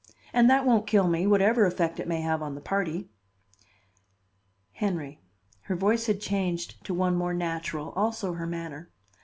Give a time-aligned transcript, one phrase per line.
[0.33, 3.11] And that won't kill me, whatever effect it may have on the party."
[4.71, 5.21] "Henry,"
[5.65, 8.89] her voice had changed to one more natural, also her manner.